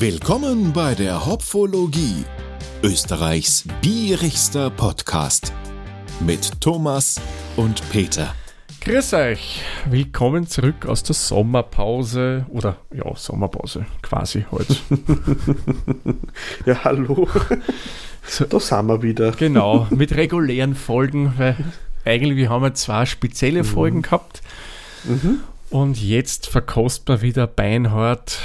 [0.00, 2.24] Willkommen bei der Hopfologie,
[2.84, 5.52] Österreichs bierigster Podcast
[6.20, 7.20] mit Thomas
[7.56, 8.32] und Peter.
[8.82, 14.76] Grüß euch, willkommen zurück aus der Sommerpause oder ja, Sommerpause quasi heute.
[16.66, 17.26] ja, hallo.
[18.30, 19.32] So, Da sind wir wieder.
[19.32, 21.56] genau, mit regulären Folgen, weil
[22.04, 24.42] eigentlich wir haben ja zwei spezielle Folgen gehabt
[25.04, 25.40] Mhm.
[25.70, 28.38] und jetzt verkostet man wieder beinhart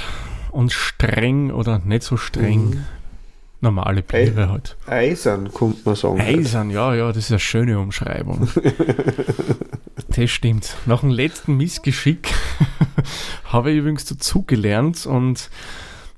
[0.54, 2.84] und streng oder nicht so streng
[3.64, 4.76] normale Biere halt.
[4.86, 6.20] Eisern, könnte man sagen.
[6.20, 8.48] Eisern, ja, ja, das ist eine schöne Umschreibung.
[10.08, 10.76] das stimmt.
[10.86, 12.32] Nach dem letzten Missgeschick
[13.44, 15.50] habe ich übrigens dazugelernt und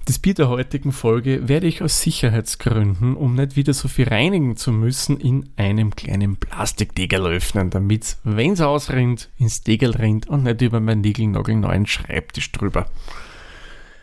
[0.04, 4.56] das Bier der heutigen Folge werde ich aus Sicherheitsgründen, um nicht wieder so viel reinigen
[4.56, 10.44] zu müssen, in einem kleinen Plastikdeckel öffnen, damit, wenn es ausrinnt, ins Deckel rinnt und
[10.44, 12.86] nicht über meinen niegelnagelneuen Schreibtisch drüber.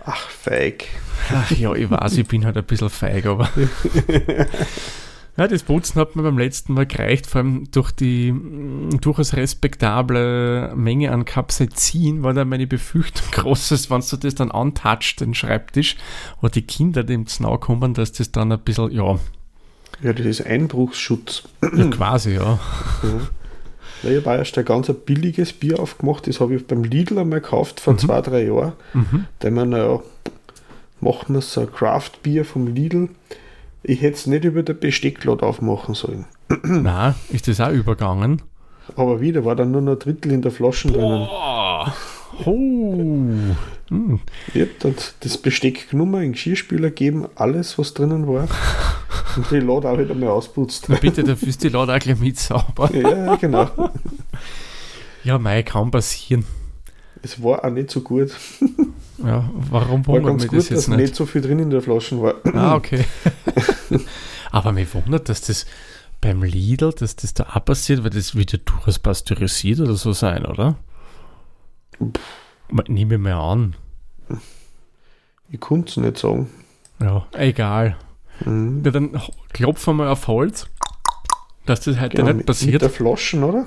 [0.05, 0.85] Ach, feig.
[1.31, 3.49] Ach ja, ich weiß, ich bin halt ein bisschen feig, aber.
[5.35, 9.33] Ja, das Putzen hat mir beim letzten Mal gereicht, vor allem durch die mm, durchaus
[9.33, 15.21] respektable Menge an Capsaicin war da meine Befürchtung groß, dass wenn du das dann antatscht,
[15.21, 15.95] den Schreibtisch,
[16.41, 19.17] oder die Kinder dem zu nahe kommen, dass das dann ein bisschen, ja,
[20.03, 21.43] Ja, das ist Einbruchsschutz.
[21.75, 22.59] ja quasi, ja.
[24.03, 26.27] Ja, ich habe erst ein ganz billiges Bier aufgemacht.
[26.27, 28.73] Das habe ich beim Lidl einmal gekauft vor zwei, drei Jahren.
[28.93, 29.25] Mhm.
[29.39, 29.99] Da haben wir, naja,
[30.99, 33.09] machen wir so ein Craft-Bier vom Lidl.
[33.81, 36.25] Ich hätte es nicht über der Bestecklade aufmachen sollen.
[36.63, 38.41] Na, ist das auch übergangen?
[38.95, 41.27] Aber wieder war dann nur noch ein Drittel in der Flasche drinnen.
[42.45, 42.51] Oh.
[43.89, 44.19] Hm.
[44.53, 48.47] Ich habe dann das Besteck genommen, in Geschirrspüler gegeben, alles, was drinnen war.
[49.35, 50.85] Und die Lade auch wieder mal ausputzt.
[50.89, 52.89] Na bitte, dafür ist die Lade auch gleich mit sauber.
[52.93, 53.69] Ja, genau.
[55.23, 56.45] Ja, mei, kann passieren.
[57.21, 58.31] Es war auch nicht so gut.
[59.23, 60.99] Ja, warum War wundert ganz mich gut, das jetzt dass nicht?
[60.99, 62.35] nicht so viel drin in der Flasche war.
[62.53, 63.05] Ah, okay.
[64.51, 65.65] Aber mich wundert, dass das
[66.19, 70.45] beim Lidl, dass das da auch passiert, weil das wieder durchaus pasteurisiert oder so sein,
[70.45, 70.75] oder?
[72.69, 73.75] Ma- Nehme ich mal an.
[75.49, 76.49] Ich konnte es nicht sagen.
[76.99, 77.97] Ja, egal.
[78.45, 78.81] Mhm.
[78.83, 79.21] Ja, dann
[79.53, 80.67] klopfen wir mal auf Holz,
[81.65, 82.81] dass das heute Genau, nicht mit, mit passiert.
[82.81, 83.65] der Flasche, oder?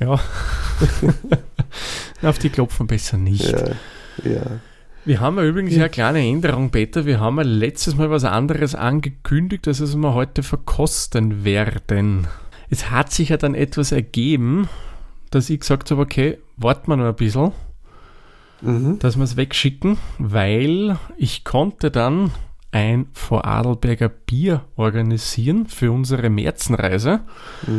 [0.00, 0.20] Ja.
[2.22, 3.44] auf die klopfen besser nicht.
[3.50, 3.68] Ja.
[4.24, 4.42] ja.
[5.04, 7.04] Wir haben ja übrigens ja eine kleine Änderung, Peter.
[7.04, 12.26] Wir haben ja letztes Mal was anderes angekündigt, dass es wir heute verkosten werden.
[12.70, 14.68] Es hat sich ja dann etwas ergeben,
[15.30, 17.52] dass ich gesagt habe, okay, warten wir noch ein bisschen,
[18.60, 18.98] Mhm.
[18.98, 22.30] dass wir es wegschicken, weil ich konnte dann
[22.70, 27.20] ein Vorarlberger Bier organisieren für unsere Märzenreise.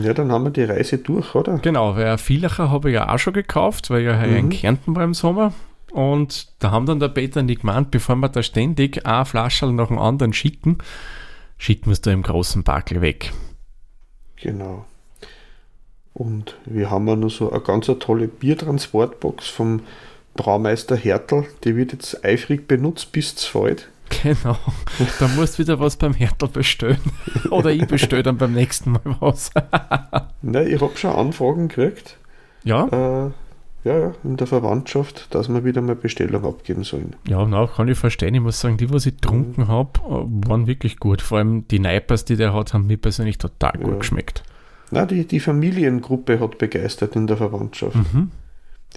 [0.03, 1.57] ja, dann haben wir die Reise durch, oder?
[1.57, 4.45] Genau, weil ein Vielacher habe ich ja auch schon gekauft, weil ich ja heuer in
[4.45, 4.49] Mhm.
[4.51, 5.53] Kärnten war im Sommer.
[5.91, 9.65] Und da haben dann der Peter und ich gemeint, bevor wir da ständig eine Flasche
[9.71, 10.77] nach dem anderen schicken,
[11.57, 13.33] schicken wir es da im großen Backel weg.
[14.37, 14.85] Genau.
[16.13, 19.81] Und wir haben ja noch so eine ganz tolle Biertransportbox vom
[20.35, 21.45] Braumeister Hertel.
[21.63, 23.89] Die wird jetzt eifrig benutzt bis zu Feld.
[24.23, 24.55] Genau.
[25.19, 26.99] Da musst du wieder was beim Hertel bestellen.
[27.49, 29.51] Oder ich bestelle dann beim nächsten Mal was.
[30.41, 32.17] Ne, ich habe schon Anfragen gekriegt.
[32.63, 33.31] ja, Äh,
[33.83, 37.15] ja, ja, in der Verwandtschaft, dass wir wieder mal Bestellung abgeben sollen.
[37.27, 38.35] ja, na, kann ich verstehen.
[38.35, 41.21] Ich muss sagen, die, was ich getrunken habe, waren wirklich gut.
[41.23, 43.97] Vor allem die Neipers, die der hat, haben mir persönlich total gut Ja.
[43.97, 44.43] geschmeckt.
[44.91, 47.95] Na, die, die Familiengruppe hat begeistert in der Verwandtschaft.
[47.95, 48.29] Mhm.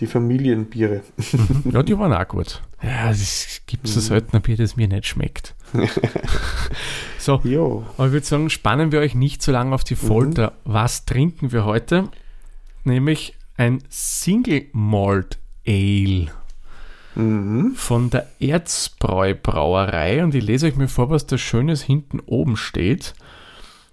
[0.01, 1.03] Die Familienbiere.
[1.73, 2.63] Ja, die waren auch gut.
[2.83, 5.55] Ja, es gibt so selten ein Bier, das mir nicht schmeckt.
[7.19, 10.53] so, Ja, aber ich würde sagen, spannen wir euch nicht so lange auf die Folter.
[10.65, 12.09] Was trinken wir heute?
[12.85, 16.29] Nämlich ein Single Malt Ale
[17.17, 17.73] mhm.
[17.75, 20.23] von der Erzbräu Brauerei.
[20.23, 23.15] Und ich lese euch mal vor, was da Schönes hinten oben steht.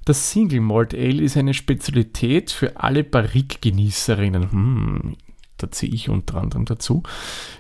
[0.06, 4.52] Das Single Malt Ale ist eine Spezialität für alle Barrique-Genießerinnen.
[4.52, 5.16] Hm,
[5.66, 7.04] da ziehe ich unter anderem dazu.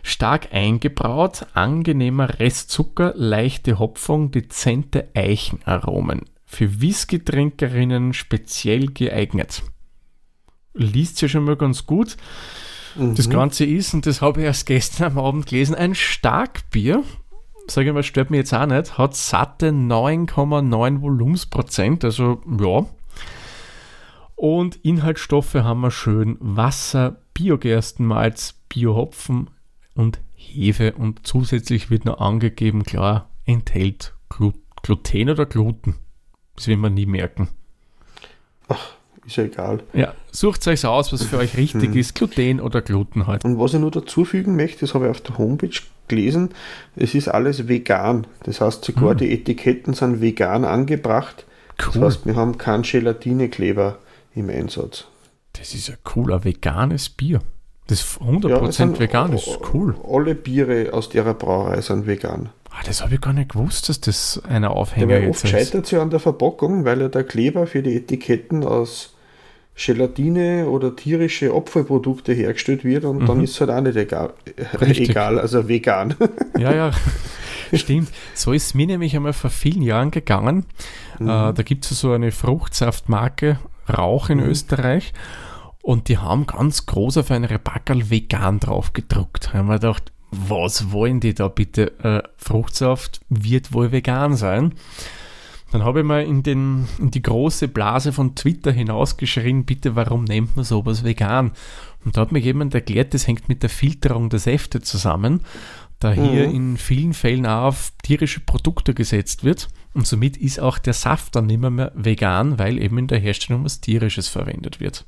[0.03, 6.22] Stark eingebraut, angenehmer Restzucker, leichte Hopfung, dezente Eichenaromen.
[6.46, 9.63] Für Whisky-Trinkerinnen speziell geeignet.
[10.73, 12.17] Liest sich schon mal ganz gut.
[12.97, 17.03] Das Ganze ist, und das habe ich erst gestern am Abend gelesen, ein Starkbier.
[17.67, 18.97] Sage ich mal, stört mich jetzt auch nicht.
[18.97, 22.85] Hat satte 9,9 Volumensprozent, also ja.
[24.35, 29.49] Und Inhaltsstoffe haben wir schön Wasser, Biogerstenmalz, Biohopfen
[29.93, 30.93] und Hefe.
[30.93, 35.96] Und zusätzlich wird noch angegeben, klar, enthält Glu Gluten oder Gluten.
[36.55, 37.49] Das will man nie merken.
[39.26, 39.82] ist ja egal.
[39.93, 41.97] Ja, sucht euch aus, was für euch richtig Mhm.
[41.97, 43.43] ist, Gluten oder Gluten halt.
[43.43, 45.72] Und was ich nur dazu fügen möchte, das habe ich auf der Homepage
[46.08, 46.49] gelesen,
[46.96, 48.28] es ist alles vegan.
[48.43, 49.17] Das heißt, sogar Mhm.
[49.17, 51.46] die Etiketten sind vegan angebracht.
[51.78, 52.03] Das Cool.
[52.05, 53.97] heißt, wir haben keinen Gelatinekleber
[54.35, 55.08] im Einsatz.
[55.57, 57.41] Das ist ein cooler veganes Bier.
[57.87, 59.96] Das ist Ja, 100% es sind vegan, das ist cool.
[60.09, 62.49] Alle Biere aus der Brauerei sind vegan.
[62.72, 65.49] Ah, das habe ich gar nicht gewusst, dass das einer Aufhänger Dabei oft ist.
[65.52, 69.13] scheitert es ja an der Verpackung, weil ja der Kleber für die Etiketten aus
[69.78, 73.43] Gelatine oder tierische Abfallprodukte hergestellt wird und dann Mhm.
[73.43, 74.34] ist es halt auch nicht egal,
[74.81, 75.09] Richtig.
[75.09, 76.16] egal also vegan.
[76.58, 76.91] Ja, ja,
[77.73, 78.09] stimmt.
[78.34, 80.66] So ist es mir nämlich einmal vor vielen Jahren gegangen.
[81.19, 81.28] Mhm.
[81.29, 83.59] Äh, da gibt es so eine Fruchtsaftmarke,
[83.90, 84.46] Rauch in Mhm.
[84.46, 85.13] Österreich.
[85.85, 89.49] Und die haben ganz groß auf eine Packerl vegan drauf gedruckt.
[89.53, 91.91] Da haben wir gedacht, was wollen die da bitte?
[91.99, 94.73] Äh, Fruchtsaft wird wohl vegan sein.
[95.72, 100.23] Dann habe ich mal in, den, in die große Blase von Twitter hinausgeschrien, bitte, warum
[100.23, 101.52] nennt man sowas vegan?
[102.03, 105.41] Und da hat mir jemand erklärt, das hängt mit der Filterung der Säfte zusammen,
[105.99, 106.55] da hier Mhm.
[106.55, 109.67] in vielen Fällen auch auf tierische Produkte gesetzt wird.
[109.93, 113.20] Und somit ist auch der Saft dann nicht mehr, mehr vegan, weil eben in der
[113.20, 115.05] Herstellung was Tierisches verwendet wird.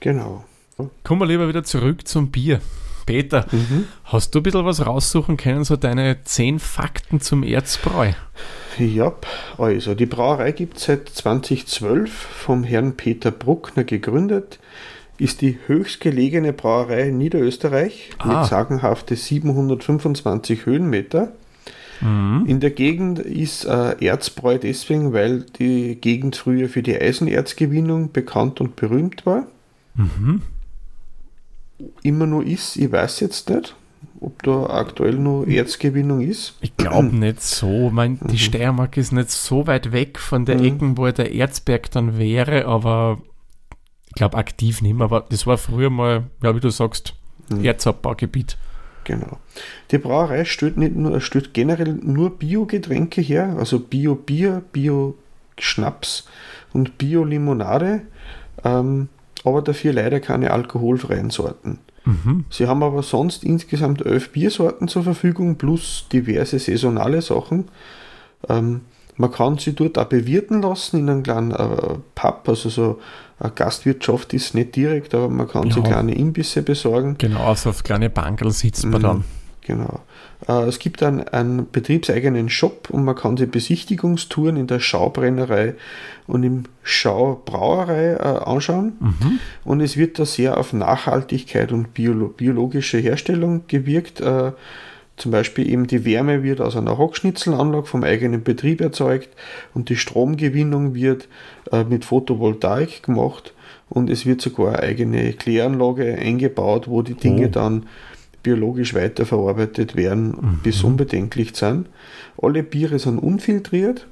[0.00, 0.44] Genau.
[1.04, 2.60] Kommen wir lieber wieder zurück zum Bier.
[3.06, 3.86] Peter, Mhm.
[4.04, 8.12] hast du ein bisschen was raussuchen können, so deine zehn Fakten zum Erzbräu?
[8.78, 9.12] Ja,
[9.58, 14.58] also die Brauerei gibt es seit 2012 vom Herrn Peter Bruckner gegründet,
[15.18, 18.40] ist die höchstgelegene Brauerei in Niederösterreich Ah.
[18.40, 21.32] mit sagenhafte 725 Höhenmeter.
[22.00, 22.44] Mhm.
[22.46, 28.60] In der Gegend ist äh, Erzbräu deswegen, weil die Gegend früher für die Eisenerzgewinnung bekannt
[28.60, 29.46] und berühmt war.
[30.00, 30.42] Mhm.
[32.02, 33.74] Immer nur ist, ich weiß jetzt nicht,
[34.20, 36.54] ob da aktuell noch Erzgewinnung ist.
[36.60, 37.86] Ich glaube nicht so.
[37.88, 38.38] Ich mein, die Mhm.
[38.38, 40.64] Steiermark ist nicht so weit weg von der Mhm.
[40.64, 43.18] Ecken, wo der Erzberg dann wäre, aber
[44.08, 45.04] ich glaube aktiv nicht mehr.
[45.04, 47.14] Aber das war früher mal, ja, wie du sagst,
[47.48, 47.64] Mhm.
[47.64, 48.56] Erzabbaugebiet.
[49.04, 49.38] Genau.
[49.90, 56.28] Die Brauerei stellt nicht nur, stellt generell nur Bio-Getränke her, also Bio-Bier, Bio-Schnaps
[56.74, 58.02] und Bio-Limonade,
[58.62, 59.08] ähm,
[59.44, 61.78] aber dafür leider keine alkoholfreien Sorten.
[62.04, 62.44] Mhm.
[62.50, 67.68] Sie haben aber sonst insgesamt elf Biersorten zur Verfügung plus diverse saisonale Sachen.
[68.48, 68.82] Ähm,
[69.16, 73.00] man kann sie dort auch bewirten lassen in einem kleinen äh, Pub, also so
[73.38, 75.82] eine Gastwirtschaft ist nicht direkt, aber man kann sich Ja.
[75.90, 77.16] kleine Imbisse besorgen.
[77.18, 79.04] Genau, also auf kleine Bankerl sitzt man Mhm.
[79.04, 79.24] dann.
[79.62, 80.00] Genau.
[80.48, 85.74] Äh, es gibt einen, einen betriebseigenen Shop und man kann sich Besichtigungstouren in der Schaubrennerei
[86.26, 88.92] und im Schaubrauerei äh, anschauen.
[89.00, 89.40] Mhm.
[89.64, 94.20] Und es wird da sehr auf Nachhaltigkeit und biolo biologische Herstellung gewirkt.
[94.20, 94.52] Äh,
[95.16, 99.28] zum Beispiel eben die Wärme wird aus einer Hockschnitzelanlage vom eigenen Betrieb erzeugt
[99.74, 101.28] und die Stromgewinnung wird
[101.72, 103.52] äh, mit Photovoltaik gemacht
[103.90, 107.50] und es wird sogar eine eigene Kläranlage eingebaut, wo die Dinge Oh.
[107.50, 107.86] dann
[108.42, 111.88] biologisch weiterverarbeitet werden, bis unbedenklich sind.
[112.40, 114.06] Alle Biere sind unfiltriert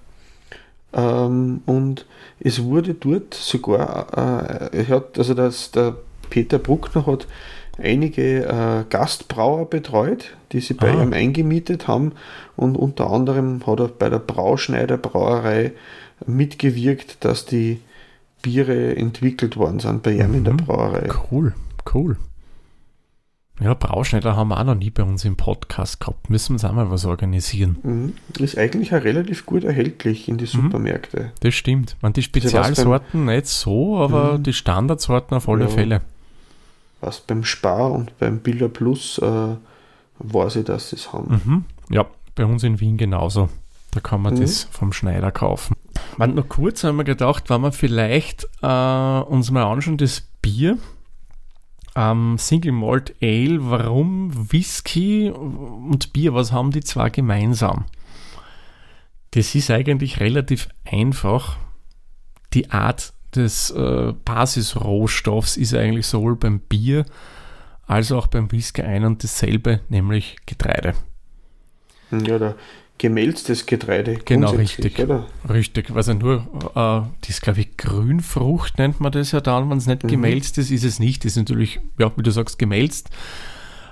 [0.92, 2.06] ähm, und
[2.40, 5.96] es wurde dort sogar, äh, hat, also das, der
[6.30, 7.26] Peter Bruckner hat
[7.78, 11.02] einige äh, Gastbrauer betreut, die sie bei Ah.
[11.02, 12.12] ihm eingemietet haben
[12.56, 15.72] und unter anderem hat er bei der Brauschneider Brauerei
[16.26, 17.80] mitgewirkt, dass die
[18.42, 20.58] Biere entwickelt worden sind bei ihm in der Mhm.
[20.58, 21.08] Brauerei.
[21.30, 21.54] Cool,
[21.94, 22.16] cool.
[23.60, 26.30] Ja, Brauschneider haben wir auch noch nie bei uns im Podcast gehabt.
[26.30, 27.76] Müssen wir uns auch mal was organisieren.
[27.82, 28.14] Mhm.
[28.42, 31.32] Ist eigentlich auch relativ gut erhältlich in die Supermärkte.
[31.40, 31.96] Das stimmt.
[32.00, 34.42] Man, die was beim- Spezialsorten nicht so, aber Mhm.
[34.44, 35.70] die Standardsorten auf alle Ja.
[35.70, 36.00] Fälle.
[37.00, 39.56] Was beim Spar und beim Billa Plus äh,
[40.20, 41.40] weiß ich, dass sie es haben.
[41.44, 41.64] Mhm.
[41.94, 43.48] Ja, bei uns in Wien genauso.
[43.92, 44.40] Da kann man Mhm.
[44.40, 45.74] das vom Schneider kaufen.
[46.16, 48.66] Man, noch kurz haben wir gedacht, wenn wir vielleicht äh,
[49.20, 50.78] uns mal anschauen, das Bier.
[51.96, 57.86] Ähm, Single Malt Ale, warum Whisky und Bier, was haben die zwei gemeinsam?
[59.32, 61.56] Das ist eigentlich relativ einfach.
[62.54, 67.04] Die Art des äh, Basisrohstoffs ist eigentlich sowohl beim Bier
[67.86, 70.94] als auch beim Whisky ein und dasselbe, nämlich Getreide.
[72.10, 72.54] Ja, der
[72.98, 74.16] gemälztes Getreide.
[74.24, 74.98] Genau, richtig.
[74.98, 75.26] Oder?
[75.48, 76.38] Richtig, also nur,
[76.74, 80.08] äh, das glaube ich, Grünfrucht nennt man das ja dann, wenn es nicht Mhm.
[80.08, 81.24] gemälzt ist, ist es nicht.
[81.24, 83.10] Das ist natürlich, ja, wie du sagst, gemälzt.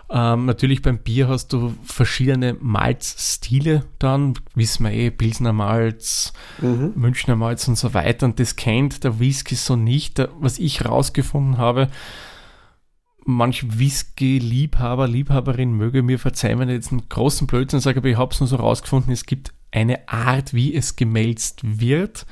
[0.08, 6.92] Ähm, natürlich beim Bier hast du verschiedene Malzstile dann, wissen wir eh, Pilsner Malz, Mhm.
[6.94, 8.26] Münchner Malz und so weiter.
[8.26, 10.20] Und das kennt der Whisky so nicht.
[10.40, 11.88] Was ich rausgefunden habe,
[13.26, 18.16] manch Whisky-Liebhaber, Liebhaberin möge mir verzeihen, wenn ich jetzt einen großen Blödsinn sage, aber ich
[18.16, 22.24] habe es nur so rausgefunden, es gibt eine Art, wie es gemälzt wird.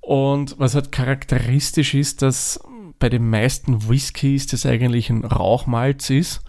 [0.00, 2.60] Und was halt charakteristisch ist, dass
[2.98, 6.42] bei den meisten Whiskys das eigentlich ein Rauchmalz ist,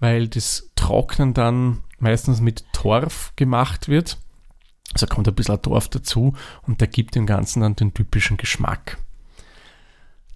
[0.00, 4.18] weil das Trocknen dann meistens mit Torf gemacht wird.
[4.92, 8.98] Also kommt ein bisschen Torf dazu und der gibt dem Ganzen dann den typischen Geschmack.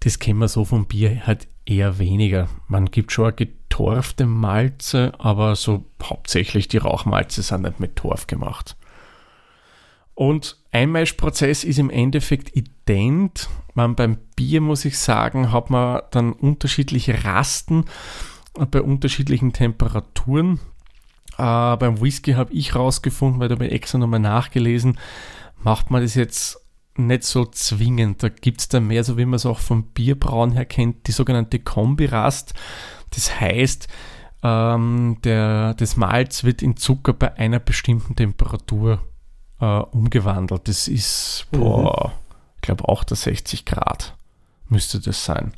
[0.01, 2.47] Das kennen wir so vom Bier halt eher weniger.
[2.67, 8.75] Man gibt schon getorfte Malze, aber so hauptsächlich die Rauchmalze sind nicht mit Torf gemacht.
[10.13, 13.49] Und Einmischprozess ist im Endeffekt ident.
[13.73, 17.85] Man, beim Bier, muss ich sagen, hat man dann unterschiedliche Rasten
[18.53, 20.59] bei unterschiedlichen Temperaturen.
[21.37, 24.99] Äh, beim Whisky habe ich rausgefunden, weil da habe ich extra nochmal nachgelesen,
[25.63, 26.60] macht man das jetzt
[26.97, 28.23] nicht so zwingend.
[28.23, 31.11] Da gibt es dann mehr, so wie man es auch vom Bierbrauen her kennt, die
[31.11, 32.53] sogenannte Kombirast.
[33.11, 33.87] Das heißt,
[34.43, 39.01] ähm, der, das Malz wird in Zucker bei einer bestimmten Temperatur
[39.59, 40.67] äh, umgewandelt.
[40.67, 41.59] Das ist, mhm.
[41.59, 42.13] boah,
[42.55, 44.15] ich glaube, auch der 60 Grad
[44.69, 45.53] müsste das sein.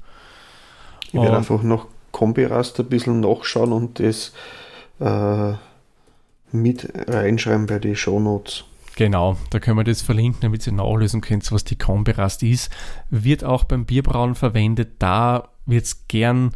[1.08, 4.34] Ich werde einfach noch Kombirast ein bisschen nachschauen und das
[5.00, 5.54] äh,
[6.52, 8.66] mit reinschreiben bei den Shownotes.
[8.96, 12.72] Genau, da können wir das verlinken, damit ihr nachlesen könnt, was die Kombirast ist.
[13.10, 14.96] Wird auch beim Bierbrauen verwendet.
[15.00, 16.52] Da wird es gern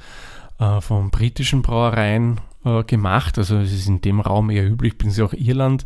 [0.60, 3.38] äh, von britischen Brauereien äh, gemacht.
[3.38, 5.86] Also es ist in dem Raum eher üblich, bin sie auch Irland.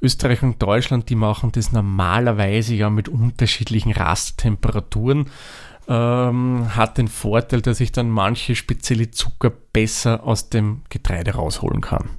[0.00, 5.30] Österreich und Deutschland, die machen das normalerweise ja mit unterschiedlichen Rasttemperaturen.
[5.86, 11.80] Ähm, hat den Vorteil, dass ich dann manche spezielle Zucker besser aus dem Getreide rausholen
[11.80, 12.10] kann.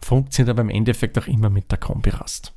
[0.00, 2.52] Funktioniert aber im Endeffekt auch immer mit der Kombirast.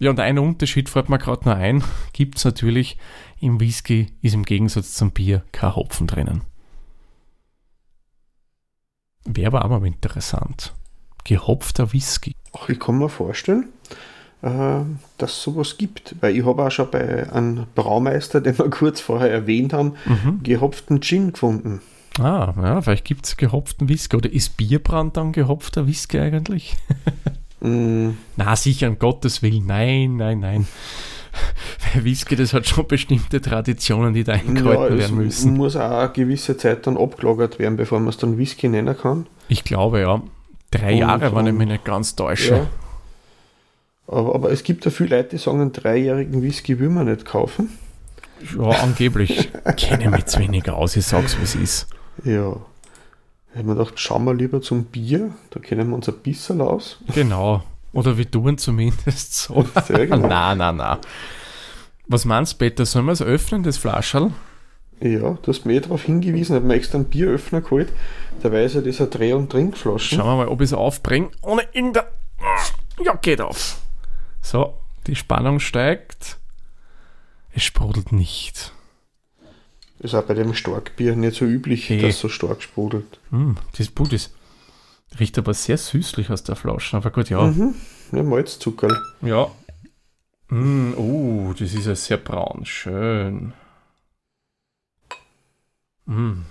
[0.00, 2.98] Ja, und ein Unterschied fällt mir gerade noch ein, gibt es natürlich,
[3.40, 6.42] im Whisky ist im Gegensatz zum Bier kein Hopfen drinnen.
[9.24, 10.74] Wäre aber auch mal interessant.
[11.24, 12.34] Gehopfter Whisky.
[12.52, 13.68] Ach, ich kann mir vorstellen,
[14.42, 14.80] äh,
[15.16, 16.16] dass es sowas gibt.
[16.20, 20.40] Weil ich habe auch schon bei einem Braumeister, den wir kurz vorher erwähnt haben, mhm.
[20.42, 21.80] gehopften Gin gefunden.
[22.18, 24.16] Ah, ja, vielleicht gibt es gehopften Whisky.
[24.16, 26.76] Oder ist Bierbrand dann gehopfter Whisky eigentlich?
[27.68, 28.16] mm.
[28.36, 29.66] Na, sicher, um Gottes Willen.
[29.66, 30.66] Nein, nein, nein.
[31.94, 35.54] Whisky, das hat schon bestimmte Traditionen, die da eingehalten ja, werden müssen.
[35.54, 39.26] muss auch eine gewisse Zeit dann abgelagert werden, bevor man es dann Whisky nennen kann.
[39.48, 40.22] Ich glaube, ja.
[40.70, 42.54] Drei und, Jahre, wenn ich mich nicht ganz täusche.
[42.54, 42.66] Ja.
[44.06, 47.24] Aber, aber, es gibt ja viele Leute, die sagen, einen dreijährigen Whisky will man nicht
[47.24, 47.70] kaufen.
[48.58, 49.50] Ja, angeblich.
[49.76, 51.86] Kenne mich zu wenig aus, ich sag's, es ist.
[52.24, 52.56] Ja.
[53.54, 56.60] Ich habe mir gedacht, schauen wir lieber zum Bier, da kennen wir uns ein bisschen
[56.60, 56.98] aus.
[57.14, 57.62] Genau.
[57.92, 59.64] Oder wir tun zumindest so.
[59.86, 60.26] Sehr genau.
[60.26, 60.98] nein, nein, nein.
[62.08, 62.84] Was meinst du, Peter?
[62.84, 64.32] Sollen wir es öffnen, das Flascherl?
[65.00, 67.92] Ja, du hast mir eh darauf hingewiesen, ich habe mir extra einen Bieröffner geholt.
[68.42, 70.18] Da weiß ich, dieser Dreh- und Trinkflaschen.
[70.18, 72.06] Schauen wir mal, ob ich es aufbringe, ohne irgendein.
[73.04, 73.78] Ja, geht auf.
[74.42, 74.74] So,
[75.06, 76.38] die Spannung steigt.
[77.52, 78.72] Es sprudelt nicht.
[80.04, 82.02] Ist auch bei dem Starkbier nicht so üblich, hey.
[82.02, 83.18] dass so stark sprudelt.
[83.30, 84.34] Mm, das Blut ist.
[85.18, 87.40] Riecht aber sehr süßlich aus der Flasche, aber gut, ja.
[87.40, 87.74] Mhm.
[88.12, 89.00] Ja, Malzzucker.
[89.22, 89.50] Ja.
[90.48, 92.66] Mm, oh, das ist ja sehr braun.
[92.66, 93.54] Schön.
[96.04, 96.42] Mm.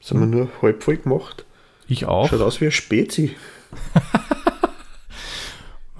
[0.00, 1.46] Das haben wir nur halb voll gemacht.
[1.86, 2.28] Ich auch.
[2.28, 3.36] Schaut aus wie ein Spezi.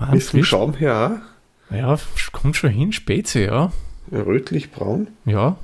[0.10, 1.22] Mit dem Schaum her
[1.70, 1.76] auch.
[1.76, 1.96] Ja,
[2.32, 3.70] kommt schon hin, Spezi, ja.
[4.12, 5.08] Rötlich-braun.
[5.24, 5.56] Ja.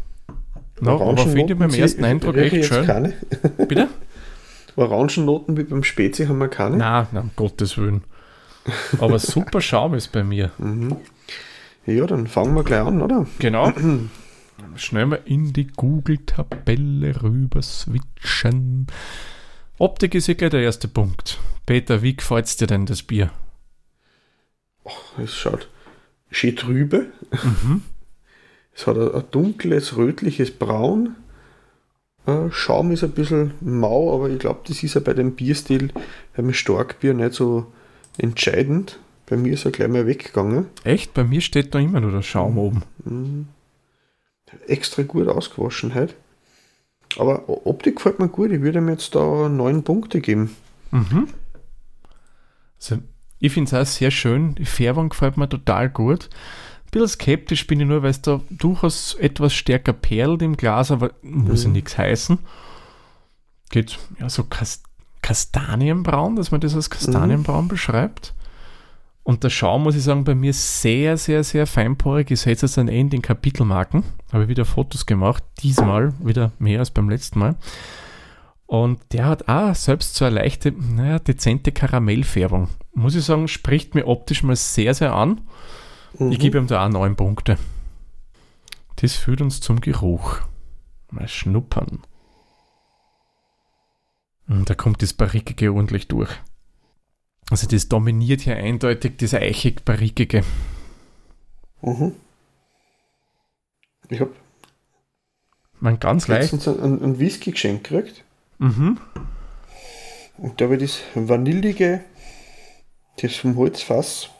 [0.80, 2.86] No, aber finde ich beim ersten Eindruck echt schön.
[2.86, 3.14] Keine.
[3.68, 3.88] Bitte?
[4.76, 6.76] Orangennoten wie beim Spezi haben wir keine.
[6.76, 8.04] Nein, nein, um Gottes Willen.
[8.98, 10.50] Aber super Schaum ist bei mir.
[10.58, 10.96] Mhm.
[11.86, 13.26] Ja, dann fangen wir gleich an, oder?
[13.38, 13.72] Genau.
[14.74, 18.88] Schnell mal in die Google-Tabelle rüber switchen.
[19.78, 21.38] Optik ist ja gleich der erste Punkt.
[21.64, 23.30] Peter, wie gefällt es dir denn das Bier?
[24.82, 24.90] Oh,
[25.22, 25.68] es schaut
[26.30, 27.06] schön trübe.
[27.30, 27.82] Mhm.
[28.76, 31.16] Es hat ein, dunkles, rötliches Braun.
[32.26, 35.92] Äh, Schaum ist ein bisschen mau, aber ich glaube, das ist ja bei dem Bierstil
[36.36, 37.72] beim Starkbier nicht so
[38.18, 38.98] entscheidend.
[39.24, 40.66] Bei mir ist er gleich mal weggegangen.
[40.84, 41.14] Echt?
[41.14, 42.58] Bei mir steht da immer nur der Schaum mhm.
[42.58, 42.82] oben.
[43.04, 43.48] Mhm.
[44.66, 46.14] Extra gut ausgewaschen halt.
[47.18, 48.52] Aber Optik gefällt mir gut.
[48.52, 50.54] Ich würde mir jetzt da neun Punkte geben.
[50.90, 51.28] Mhm.
[52.78, 52.98] Also,
[53.38, 54.54] ich finde es auch sehr schön.
[54.54, 56.28] Die Färbung gefällt mir total gut.
[56.96, 61.10] Bisschen skeptisch bin ich nur, weil es da durchaus etwas stärker perlt im Glas, aber
[61.20, 61.74] muss ja mhm.
[61.74, 62.38] nichts heißen.
[63.68, 64.84] Geht ja so Kast
[65.20, 67.68] Kastanienbraun, dass man das als Kastanienbraun mhm.
[67.68, 68.32] beschreibt.
[69.24, 72.30] Und der Schaum, muss ich sagen, bei mir sehr, sehr, sehr feinporig.
[72.30, 74.02] Ich setze jetzt ein Ende in den Kapitelmarken.
[74.32, 75.44] Habe wieder Fotos gemacht.
[75.62, 77.56] Diesmal wieder mehr als beim letzten Mal.
[78.64, 82.68] Und der hat auch selbst so eine leichte, naja, dezente Karamellfärbung.
[82.94, 85.42] Muss ich sagen, spricht mir optisch mal sehr, sehr an.
[86.18, 86.32] Mhm.
[86.32, 87.58] Ich gebe ihm da auch neun Punkte.
[88.96, 90.40] Das führt uns zum Geruch.
[91.10, 92.02] Mal schnuppern.
[94.48, 96.30] Und hm, da kommt das Barrikige ordentlich durch.
[97.50, 100.42] Also das dominiert hier eindeutig das eichig-barrikige.
[101.82, 102.12] Mhm.
[104.08, 104.32] Ich habe
[105.78, 108.24] man ganz leicht einen, einen Whisky geschenkt gekriegt.
[108.58, 108.98] Mhm.
[110.38, 112.02] Und da habe ich das Vanillige,
[113.20, 114.30] das vom Holzfass.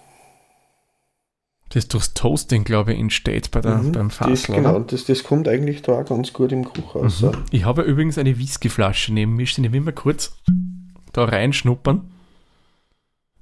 [1.71, 4.29] Das durchs Toasting, glaube ich, entsteht bei der, mhm, beim Fass.
[4.29, 7.23] Das, genau, das, das kommt eigentlich da auch ganz gut im Geruch raus.
[7.23, 7.33] Mhm.
[7.51, 9.65] Ich habe übrigens eine Whiskyflasche neben mir stehen.
[9.65, 10.37] Ich will mal kurz
[11.13, 12.09] da reinschnuppern.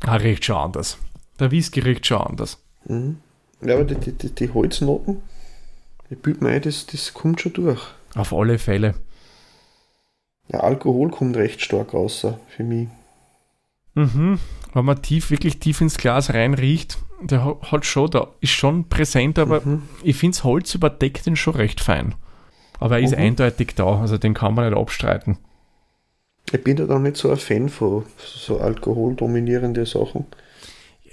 [0.06, 0.98] Ah, riecht schon anders.
[1.38, 2.58] Der Whisky riecht schon anders.
[2.86, 3.18] Mhm.
[3.60, 5.22] Ja, aber die, die, die Holznoten,
[6.10, 7.80] ich bilde mir ein, das, das kommt schon durch.
[8.14, 8.94] Auf alle Fälle.
[10.48, 12.88] Ja, Alkohol kommt recht stark raus für mich.
[13.94, 14.38] Mhm.
[14.72, 19.38] Wenn man tief, wirklich tief ins Glas reinriecht, der hat schon, da ist schon präsent,
[19.38, 19.82] aber mhm.
[20.02, 22.14] ich finde das Holz überdeckt ihn schon recht fein.
[22.80, 23.22] Aber er ist mhm.
[23.22, 25.38] eindeutig da, also den kann man nicht abstreiten.
[26.52, 30.26] Ich bin ja da nicht so ein Fan von so alkoholdominierenden Sachen.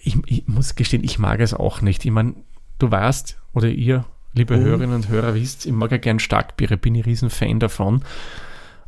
[0.04, 2.04] Ich, ich, muss gestehen, ich mag es auch nicht.
[2.04, 2.36] Ich meine,
[2.80, 4.64] du weißt, oder ihr, liebe mhm.
[4.64, 8.04] Hörerinnen und Hörer, wisst, ich mag ja gern Starkbiere, bin ich riesen Fan davon.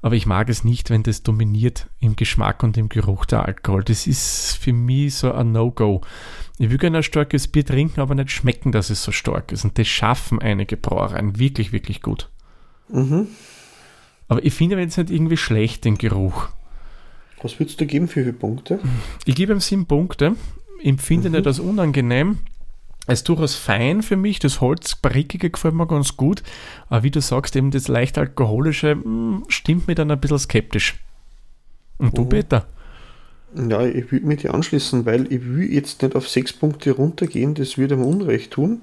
[0.03, 3.85] Aber ich mag es nicht, wenn das dominiert im Geschmack und im Geruch der Alkohol.
[3.85, 6.01] Das ist für mich so ein No-Go.
[6.59, 9.63] Ich will gerne ein starkes Bier trinken, aber nicht schmecken, dass es so stark ist.
[9.63, 12.29] Und das schaffen einige Brauereien wirklich, wirklich gut.
[12.89, 13.27] Mhm.
[14.27, 16.49] Aber ich finde jetzt nicht irgendwie schlecht, den Geruch.
[17.41, 18.79] Was würdest du geben für viele Punkte?
[19.23, 20.35] Ich gebe ihm sieben Punkte.
[20.83, 21.35] Empfinde mhm.
[21.35, 22.39] nicht als unangenehm.
[23.05, 24.39] Es ist durchaus fein für mich.
[24.39, 26.41] Das Holzbarrikige gefällt mir ganz gut.
[26.89, 30.95] Aber wie du sagst, eben das leicht alkoholische hm, stimmt mir dann ein bisschen skeptisch.
[31.97, 32.29] Und du, mhm.
[32.29, 32.65] Peter?
[33.55, 37.55] Ja, ich würde mich dir anschließen, weil ich will jetzt nicht auf sechs Punkte runtergehen.
[37.55, 38.81] Das würde mir Unrecht tun.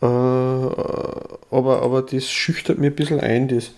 [0.00, 3.72] Äh, aber, aber das schüchtert mir ein bisschen ein, das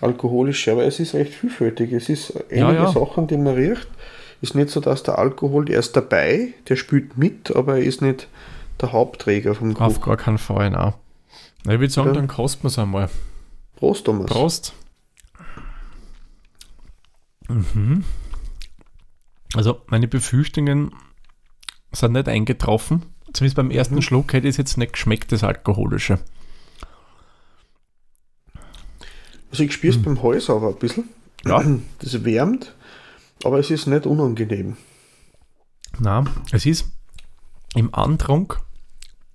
[0.00, 0.72] alkoholische.
[0.72, 1.92] Aber es ist recht vielfältig.
[1.92, 2.92] Es ist einige ja, ja.
[2.92, 3.88] Sachen, die man riecht.
[4.44, 8.02] Ist nicht so, dass der Alkohol, der ist dabei, der spielt mit, aber er ist
[8.02, 8.28] nicht
[8.78, 9.86] der Hauptträger vom Geruch.
[9.86, 10.92] Auf gar keinen Fall, nein.
[11.62, 12.12] Ich würde sagen, ja.
[12.12, 13.08] dann kosten wir es einmal.
[13.76, 14.26] Prost, Thomas.
[14.26, 14.74] Prost.
[17.48, 18.04] Mhm.
[19.54, 20.94] Also, meine Befürchtungen
[21.92, 23.06] sind nicht eingetroffen.
[23.32, 24.02] Zumindest beim ersten mhm.
[24.02, 26.18] Schluck hätte es jetzt nicht geschmeckt, das Alkoholische.
[29.50, 30.02] Also, ich spüre es mhm.
[30.02, 31.08] beim Hals aber ein bisschen.
[31.46, 31.64] Ja.
[32.00, 32.74] Das wärmt,
[33.42, 34.76] aber es ist nicht unangenehm.
[35.98, 36.86] Na, es ist
[37.74, 38.60] im Antrunk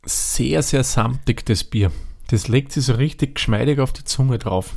[0.05, 1.91] sehr, sehr samtig, das Bier.
[2.27, 4.75] Das legt sich so richtig geschmeidig auf die Zunge drauf.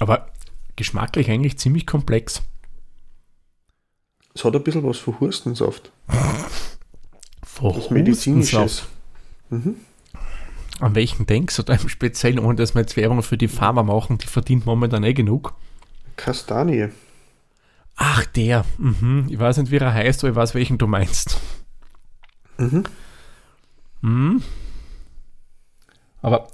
[0.00, 0.28] Aber
[0.76, 2.42] geschmacklich eigentlich ziemlich komplex.
[4.34, 5.92] Es hat ein bisschen was von Hurstensaft.
[7.44, 8.84] Von was Medizinisches.
[9.50, 9.76] Mhm.
[10.80, 13.84] An welchen denkst du da im Speziellen, ohne dass wir jetzt Werbung für die Pharma
[13.84, 15.54] machen, die verdient momentan eh genug?
[16.16, 16.88] Kastanie.
[17.96, 18.64] Ach, der.
[18.78, 19.26] Mhm.
[19.28, 21.40] Ich weiß nicht, wie er heißt, aber ich weiß, welchen du meinst.
[22.58, 22.84] Mhm.
[24.00, 24.42] Mhm.
[26.22, 26.48] Aber.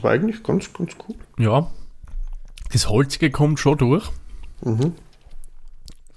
[0.00, 1.16] War eigentlich ganz, ganz gut.
[1.38, 1.70] Ja.
[2.72, 4.10] Das Holzige kommt schon durch.
[4.62, 4.94] Mhm.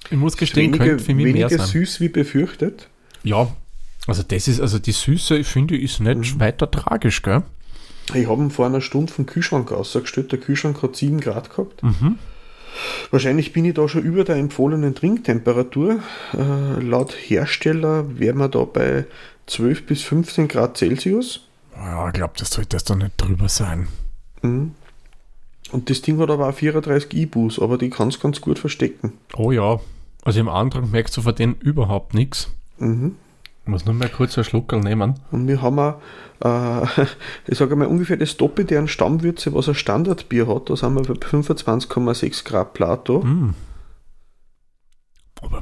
[0.09, 1.67] Ich muss gestehen, weniger, könnte für mich weniger mehr sein.
[1.67, 2.89] süß wie befürchtet.
[3.23, 3.55] Ja,
[4.07, 6.39] also das ist, also die Süße, ich finde, ist nicht mhm.
[6.39, 7.43] weiter tragisch, gell?
[8.13, 10.31] Ich habe vor einer Stunde vom Kühlschrank ausgestellt.
[10.31, 11.83] Der Kühlschrank hat 7 Grad gehabt.
[11.83, 12.17] Mhm.
[13.09, 15.99] Wahrscheinlich bin ich da schon über der empfohlenen Trinktemperatur.
[16.33, 19.05] Äh, laut Hersteller wären wir da bei
[19.47, 21.41] 12 bis 15 Grad Celsius.
[21.75, 23.87] Ja, ich glaube, das sollte das doch nicht drüber sein.
[24.41, 24.73] Mhm.
[25.71, 29.13] Und das Ding hat aber auch 34 IBUs, aber die kann es ganz gut verstecken.
[29.35, 29.79] Oh ja,
[30.23, 32.51] also im Antrag merkst du von denen überhaupt nichts.
[32.77, 33.15] Mhm.
[33.63, 35.19] Ich muss nur mal kurz einen Schluckerl nehmen.
[35.31, 36.01] Und wir haben auch,
[36.43, 37.05] äh,
[37.47, 40.69] ich sage mal, ungefähr das Doppelte an Stammwürze, was ein Standardbier hat.
[40.69, 43.19] Da sind wir bei 25,6 Grad Plato.
[43.19, 43.53] Mm.
[45.41, 45.61] Aber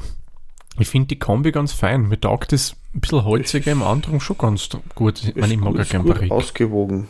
[0.80, 2.08] ich finde die Kombi ganz fein.
[2.08, 5.24] Mir taugt das ein bisschen holziger im Andrang schon ganz gut.
[5.24, 6.34] Ich meine, ich mag ja gerne Barrique.
[6.34, 7.08] ausgewogen.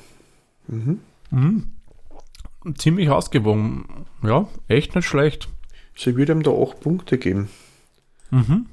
[0.68, 1.00] Mhm.
[1.30, 1.72] Mhm.
[2.76, 4.06] Ziemlich ausgewogen.
[4.24, 5.50] Ja, echt nicht schlecht.
[5.96, 7.50] Sie würde ihm da 8 Punkte geben.
[8.32, 8.66] Mhm.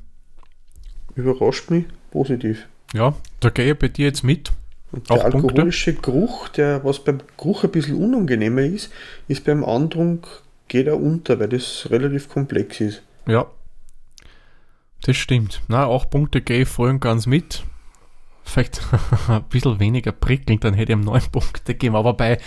[1.14, 1.84] Überrascht mich
[2.16, 2.66] positiv.
[2.94, 4.52] Ja, da gehe ich bei dir jetzt mit.
[4.90, 6.10] Und der alkoholische Punkte.
[6.10, 8.90] Geruch, der was beim Geruch ein bisschen unangenehmer ist,
[9.28, 10.26] ist beim Andrunk
[10.68, 13.02] geht er unter, weil das relativ komplex ist.
[13.26, 13.46] Ja,
[15.02, 15.60] das stimmt.
[15.68, 17.64] Na, acht Punkte gehe ich voll und ganz mit.
[18.44, 18.80] Vielleicht
[19.28, 21.96] ein bisschen weniger prickelnd, dann hätte ich ihm neun Punkte gegeben.
[21.96, 22.38] Aber bei,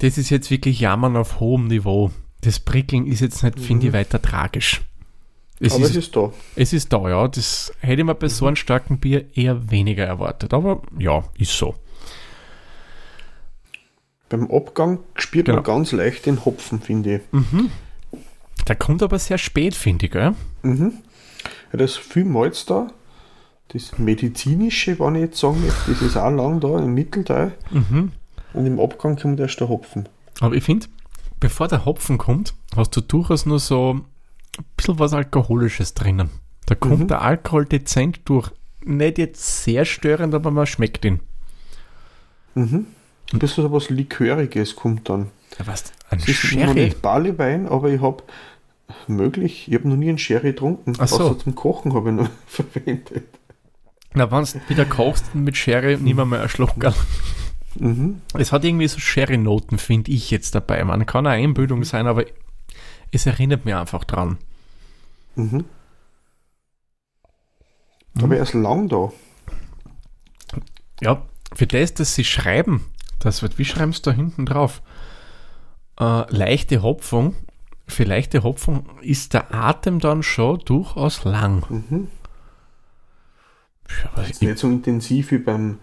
[0.00, 2.10] das ist jetzt wirklich Jammern auf hohem Niveau.
[2.42, 3.62] Das Prickeln ist jetzt nicht, mhm.
[3.62, 4.82] finde ich, weiter tragisch.
[5.58, 6.32] Es aber ist, es ist da.
[6.54, 7.28] es ist da, ja.
[7.28, 10.52] Das hätte man bei so einem starken Bier eher weniger erwartet.
[10.52, 11.74] Aber ja, ist so.
[14.28, 15.56] Beim Abgang spürt Genau.
[15.58, 17.22] man ganz leicht den Hopfen, finde ich.
[18.66, 20.34] Der kommt aber sehr spät, finde ich, gell?
[20.62, 20.94] Mhm.
[21.72, 22.88] Ja, da ist viel Malz da.
[23.68, 27.52] Das medizinische, wenn ich jetzt sagen möchte, das ist auch lang da im Mittelteil.
[27.70, 28.12] Mhm.
[28.52, 30.08] Und im Abgang kommt erst der Hopfen.
[30.40, 30.86] Aber ich finde,
[31.40, 34.00] bevor der Hopfen kommt, hast du durchaus nur so
[34.58, 36.30] ein bisschen was Alkoholisches drinnen.
[36.66, 37.08] Da kommt Mhm.
[37.08, 38.50] der Alkohol dezent durch.
[38.84, 41.20] Nicht jetzt sehr störend, aber man schmeckt ihn.
[42.54, 42.86] Mhm.
[43.32, 45.28] Ein bisschen so was Liköriges kommt dann.
[45.58, 45.92] Ja, was?
[46.10, 46.84] Ein Das ist noch Sherry.
[46.84, 48.22] nicht Barleywein, aber ich habe
[49.08, 50.92] möglich, ich habe noch nie einen Sherry getrunken.
[50.98, 51.16] Ach so.
[51.16, 53.24] Außer zum Kochen habe ich noch verwendet.
[54.14, 56.74] Na, wenn du wieder kochst mit Sherry, nimm mal einen Schluck.
[57.78, 58.22] Mhm.
[58.34, 60.82] Es hat irgendwie so Sherry-Noten, finde ich jetzt dabei.
[60.84, 62.24] Man kann eine Einbildung sein, aber
[63.16, 64.38] es erinnert mich einfach dran.
[65.34, 65.64] Mhm.
[68.22, 69.12] Aber er ist lang da.
[71.02, 71.22] Ja,
[71.54, 72.86] für das, dass sie schreiben,
[73.18, 74.80] das wird, wie schreiben sie da hinten drauf?
[76.00, 77.34] Äh, leichte Hopfung.
[77.86, 81.64] Für leichte Hopfung ist der Atem dann schon durchaus lang.
[81.68, 82.08] Mhm.
[84.16, 85.78] Ja, Ist ich, nicht so intensiv wie beim,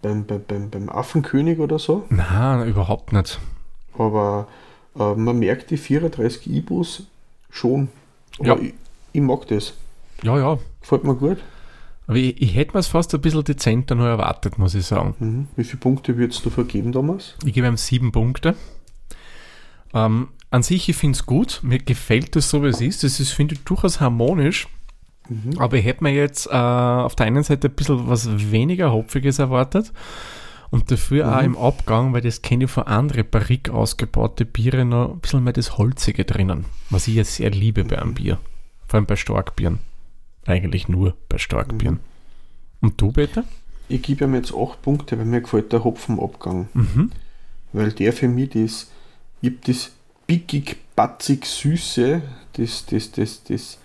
[0.00, 2.06] beim, beim, beim, beim Affenkönig oder so.
[2.08, 3.38] nein, überhaupt nicht.
[3.98, 4.48] Aber
[4.98, 7.04] äh, man merkt die 34 Ibus
[7.50, 7.88] schon.
[8.40, 8.56] Ja.
[8.56, 8.74] ich,
[9.12, 9.74] ich mag das.
[10.22, 10.58] Ja, ja.
[10.80, 11.38] Gefällt mir gut.
[12.06, 15.14] Aber ich, ich hätte mir es fast ein bisschen dezenter noch erwartet, muss ich sagen.
[15.18, 15.48] Mhm.
[15.56, 17.34] Wie viele Punkte würdest du vergeben damals?
[17.44, 18.56] Ich gebe ihm sieben Punkte.
[19.94, 21.60] Ähm, an sich, ich finde es gut.
[21.62, 23.04] Mir gefällt es so, wie es ist.
[23.04, 24.68] Es ist, finde ich, durchaus harmonisch.
[25.28, 25.58] Mhm.
[25.58, 29.38] Aber ich hätte mir jetzt äh, auf der einen Seite ein bisschen was weniger Hopfiges
[29.38, 29.92] erwartet.
[30.72, 31.44] Und dafür auch Mhm.
[31.44, 35.52] im Abgang, weil das kenne ich von anderen Barrique ausgebaute Biere, noch ein bisschen mehr
[35.52, 36.64] das Holzige drinnen.
[36.90, 38.38] Was ich ja sehr liebe bei einem Bier.
[38.88, 39.78] Vor allem bei Starkbieren.
[40.46, 42.00] Eigentlich nur bei Starkbieren.
[42.80, 43.44] Und du, bitte?
[43.88, 46.68] Ich gebe ihm jetzt 8 Punkte, weil mir gefällt der Hopfenabgang.
[46.72, 47.12] Mhm.
[47.74, 48.90] Weil der für mich das,
[49.42, 49.92] ich das
[50.26, 52.22] pickig, batzig, süße,
[52.54, 53.78] das, das, das, das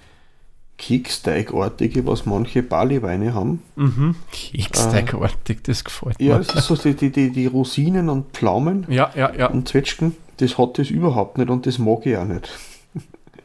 [0.78, 3.62] Keksteigartige, was manche Barleyweine haben.
[3.76, 4.16] Mhm.
[4.32, 6.42] Keksteigartig, das gefällt Ja, mir.
[6.42, 9.48] es ist so die, die, die, die Rosinen und Pflaumen Ja, ja, ja.
[9.48, 12.50] und Zwetschgen, das hat das überhaupt nicht und das mag ich auch nicht.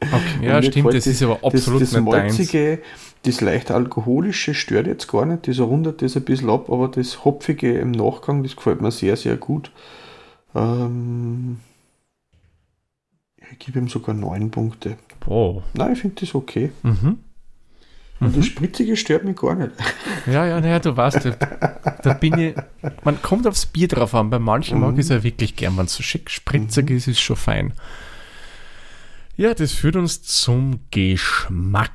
[0.01, 0.45] Okay.
[0.47, 2.37] Ja, stimmt, das ist aber absolut das, das nicht deins.
[2.37, 2.79] Malzige,
[3.23, 7.23] das leicht alkoholische stört jetzt gar nicht, das rundet das ein bisschen ab, aber das
[7.23, 9.71] Hopfige im Nachgang, das gefällt mir sehr, sehr gut.
[10.53, 11.59] Ähm,
[13.51, 14.97] ich gebe ihm sogar 9 Punkte.
[15.25, 15.63] Wow.
[15.73, 16.71] Nein, ich finde das okay.
[16.83, 17.19] Mhm.
[18.19, 19.71] Und das Spritzige stört mich gar nicht.
[20.25, 22.55] Ja, ja, naja, du weißt, da, da bin ich.
[23.03, 24.29] Man kommt aufs Bier drauf an.
[24.29, 24.99] Bei manchen mag Mhm.
[24.99, 27.73] ich es ja wirklich gern, wenn es so schick spritzig ist, ist schon fein.
[29.35, 31.91] Ja, das führt uns zum Geschmack.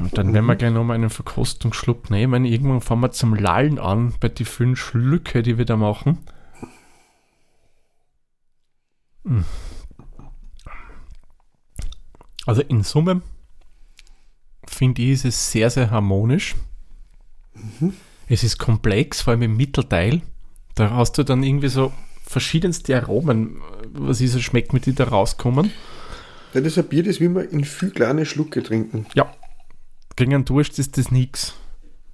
[0.00, 2.44] Und dann werden wir gleich nochmal einen Verkostungsschluck nehmen.
[2.44, 6.18] Irgendwann fangen wir zum Lallen an bei die fünf Schlücke, die wir da machen.
[9.22, 9.42] Mm.
[12.46, 13.22] Also in Summe
[14.66, 16.54] finde ich, ist es sehr, sehr harmonisch.
[18.28, 20.22] Es ist komplex, vor allem im Mittelteil.
[20.74, 21.92] Da hast du dann irgendwie so
[22.26, 23.60] verschiedenste Aromen,
[23.92, 25.70] was ich so schmeckt, mit die da rauskommen.
[26.54, 29.06] Ja, das ist ein Bier, das will man in viel kleine Schlucke trinken.
[29.14, 29.30] Ja,
[30.16, 31.54] gegen einen Durst ist das nix.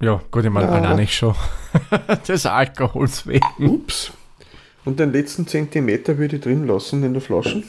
[0.01, 0.73] Ja, gut, ich meine, Ja.
[0.73, 1.35] allein ich schon.
[2.27, 3.45] des Alkohols wegen.
[3.59, 4.11] Ups.
[4.85, 7.63] Und den letzten Zentimeter würde ich drin lassen in der Flasche.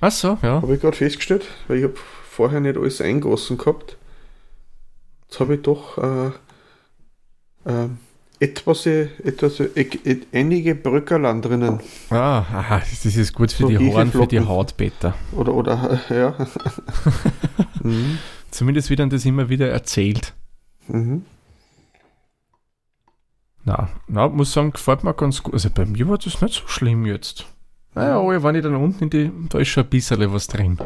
[0.00, 0.62] Ach so, ja.
[0.62, 1.94] Habe ich gerade festgestellt, weil ich habe
[2.30, 3.96] vorher nicht alles eingossen gehabt.
[5.28, 6.26] Jetzt habe ich doch äh,
[7.64, 7.88] äh,
[8.38, 11.80] etwas, äh, etwas äh, äh, einige Bröckerland drinnen.
[12.10, 14.40] Ah, aha, das ist gut für So die Haaren, für die.
[14.40, 15.14] Haut, Peter.
[15.32, 16.34] Oder, oder, ja.
[17.82, 18.18] mhm.
[18.50, 20.34] Zumindest wird dann das immer wieder erzählt.
[20.88, 21.24] Mhm.
[23.64, 25.54] Na, na, muss sagen, gefällt mir ganz gut.
[25.54, 27.46] Also bei mir war das nicht so schlimm jetzt.
[27.96, 30.76] Naja, aber wenn ich dann unten in die, da ist schon ein bisschen was drin.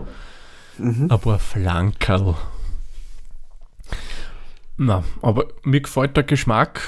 [0.78, 1.06] Mhm.
[1.10, 2.36] Aber ein Flankerl.
[4.76, 6.80] Na, aber mir gefällt der Geschmack.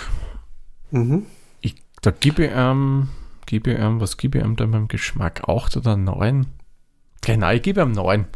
[0.92, 1.26] Mhm.
[1.60, 3.08] Ich, da gebe ich ihm,
[3.46, 5.48] gebe ich ihm, was gebe ich ihm da beim Geschmack?
[5.48, 6.46] 8 oder 9?
[7.22, 8.26] Genau, ich gebe ihm 9.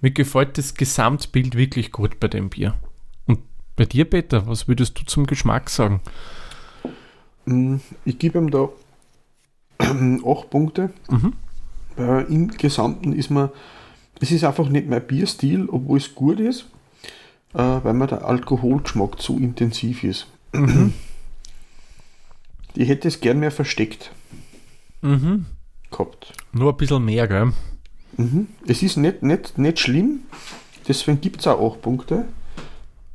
[0.00, 2.74] Mir gefällt das Gesamtbild wirklich gut bei dem Bier.
[3.26, 3.38] Und
[3.76, 6.00] bei dir, Peter, was würdest du zum Geschmack sagen?
[7.44, 8.68] Mm, Ich gebe ihm da
[9.80, 10.90] 8 Punkte.
[11.10, 11.32] Mhm.
[11.98, 13.52] Äh, Im Gesamten ist mir,
[14.20, 16.66] es ist einfach nicht mein Bierstil, obwohl es gut ist,
[17.54, 20.26] äh, weil mir der Alkoholgeschmack zu intensiv ist.
[22.74, 24.10] Ich hätte es gern mehr versteckt
[25.02, 25.46] Mhm.
[25.90, 26.32] gehabt.
[26.52, 27.52] Nur ein bisschen mehr, gell?
[28.18, 28.48] Mhm.
[28.66, 30.20] Es ist nicht, nicht, nicht schlimm,
[30.88, 32.24] deswegen gibt es auch 8 Punkte.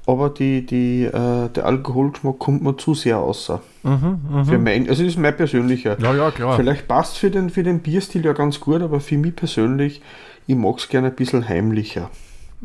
[0.05, 3.61] Aber die, die, äh, der Alkoholgeschmack kommt mir zu sehr außer.
[3.83, 4.63] Mhm, Für mhm.
[4.63, 5.99] mein, also das ist mein persönlicher.
[5.99, 6.57] Ja, ja, klar.
[6.57, 10.01] Vielleicht passt für den, für den Bierstil ja ganz gut, aber für mich persönlich,
[10.47, 12.09] ich mag es gerne ein bisschen heimlicher.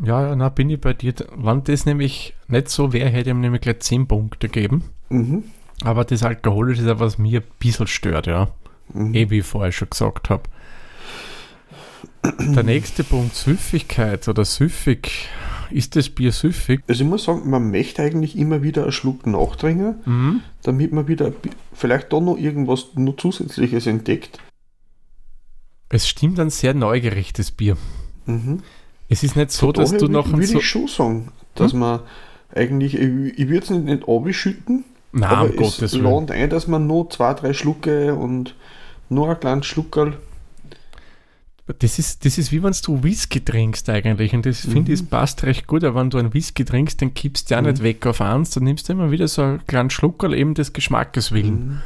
[0.03, 1.13] Ja, ja, na, bin ich bei dir.
[1.35, 4.83] Wenn das nämlich nicht so wäre, hätte ich ihm nämlich gleich 10 Punkte geben.
[5.09, 5.43] Mhm.
[5.83, 8.49] Aber das Alkoholische ist ja, was mir ein bisschen stört, ja.
[8.93, 9.13] Mhm.
[9.13, 10.43] Eh, wie ich vorher schon gesagt habe.
[12.39, 15.29] Der nächste Punkt, Süffigkeit oder süffig.
[15.71, 16.81] Ist das Bier süffig?
[16.87, 20.41] Also ich muss sagen, man möchte eigentlich immer wieder einen Schluck nachdringen, Mhm.
[20.63, 21.31] damit man wieder
[21.73, 24.39] vielleicht da noch irgendwas noch Zusätzliches entdeckt.
[25.89, 27.77] Es stimmt ein sehr neugierig, das Bier.
[28.25, 28.59] Mhm.
[29.09, 30.57] Es ist nicht so, Von dass du noch würde ein würd so.
[30.59, 32.01] ich schon sagen, dass man
[32.53, 36.03] eigentlich, ich, ich würde es nicht, nicht abschütten, Nein, aber um es Gottes Willen.
[36.03, 38.55] lohnt ein, dass man nur zwei, drei Schlucke und
[39.09, 40.17] nur ein kleines Schluckerl.
[41.79, 44.33] Das ist, das ist wie wenn du Whisky trinkst eigentlich.
[44.33, 45.83] Und das finde ich, es passt recht gut.
[45.83, 47.67] Aber wenn du einen Whisky trinkst, dann kippst du ja Mhm.
[47.67, 48.51] nicht weg auf eins.
[48.51, 51.67] Dann nimmst du immer wieder so einen kleinen Schluckerl eben des Geschmackes willen.
[51.67, 51.81] Mhm.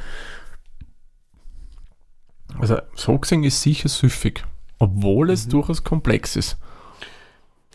[2.60, 4.44] Also so gesehen ist sicher süffig.
[4.80, 5.52] Obwohl es Mhm.
[5.52, 6.58] durchaus komplex ist.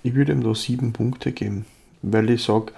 [0.03, 1.66] Ich würde ihm da sieben Punkte geben,
[2.03, 2.73] weil ich sage,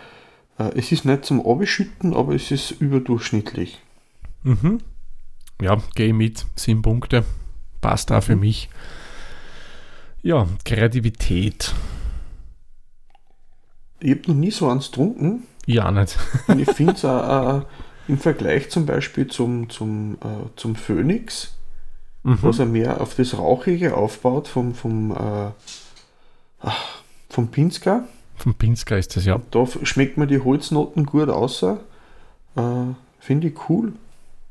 [0.58, 3.78] äh, es ist nicht zum Abschütten, aber es ist überdurchschnittlich.
[4.42, 4.78] Mhm.
[5.60, 6.46] Ja, gehe mit.
[6.54, 7.24] Sieben Punkte.
[7.80, 8.40] Passt auch für Mhm.
[8.40, 8.68] mich.
[10.28, 11.74] Ja, Kreativität.
[14.00, 16.18] Ich habe noch nie so eins getrunken Ja, nicht.
[16.48, 17.64] und ich finde es auch äh,
[18.08, 21.54] im Vergleich zum Beispiel zum, zum, äh, zum Phoenix,
[22.24, 22.38] Mhm.
[22.42, 25.50] was er mehr auf das Rauchige aufbaut vom, vom, äh,
[26.60, 26.84] ach,
[27.30, 28.06] vom Pinsker.
[28.36, 29.40] Vom Pinsker ist das ja.
[29.50, 31.80] Da f- schmeckt mir die Holznoten gut außer.
[32.54, 32.60] Äh,
[33.18, 33.94] finde ich cool.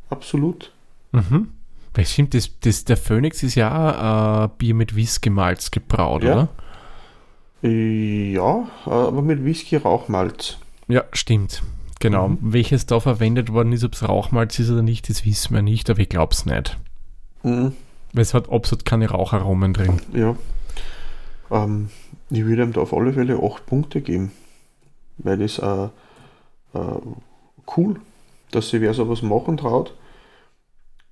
[0.10, 0.72] Absolut.
[1.12, 1.50] Mhm.
[1.98, 6.34] Weil stimmt, das, das, der Phoenix ist ja äh, Bier mit Whisky-Malz gebraut, Ja.
[6.34, 6.48] oder?
[7.64, 10.58] Äh, Ja, aber mit Whisky-Rauchmalz.
[10.88, 11.64] Ja, stimmt.
[12.00, 12.28] Genau.
[12.28, 12.38] Mhm.
[12.42, 15.90] Welches da verwendet worden ist, ob es Rauchmalz ist oder nicht, das wissen wir nicht,
[15.90, 16.78] aber ich glaube es nicht.
[17.42, 17.74] Mhm.
[18.14, 20.00] Weil es hat absolut keine Raucharomen drin.
[20.14, 20.36] Ja.
[21.50, 21.90] Ähm,
[22.30, 24.32] ich würde ihm da auf alle Fälle 8 Punkte geben.
[25.18, 25.86] Weil das äh,
[26.76, 27.00] äh,
[27.76, 28.00] cool,
[28.52, 29.96] dass sich wer sowas machen traut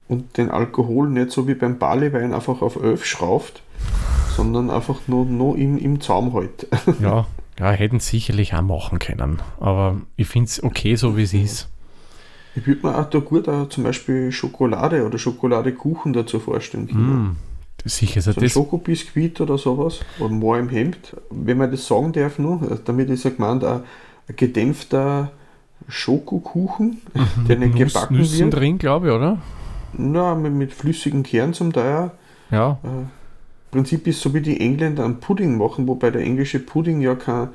[0.07, 3.61] und den Alkohol nicht so wie beim Barleywein einfach auf 11 schrauft,
[4.35, 6.67] sondern einfach nur, nur im, im Zaum hält.
[7.01, 7.25] Ja,
[7.59, 9.41] ja, hätten sicherlich auch machen können.
[9.59, 11.69] Aber ich finde es okay, so wie es ist.
[12.55, 16.85] Ich würde mir auch da gut auch zum Beispiel Schokolade oder Schokoladekuchen dazu vorstellen.
[16.85, 17.35] Mm,
[17.85, 18.17] sicher.
[18.17, 19.99] Also So ein das, Schokobiskuit oder sowas.
[20.19, 21.15] Oder Moor im Hemd.
[21.29, 23.81] Wenn man das sagen darf nur, damit ist ja gemeint, ein,
[24.27, 25.31] ein gedämpfter
[25.87, 27.01] Schokokuchen,
[27.47, 28.55] der nicht Nuss, gebacken Nüssen wird.
[28.55, 29.37] drin, glaube ich, oder?
[29.97, 32.11] Na, mit, mit flüssigen Kern zum Teil.
[32.51, 33.09] Ja, Äh, Im
[33.71, 37.49] Prinzip ist so wie die Engländer einen Pudding machen, wobei der englische Pudding ja kein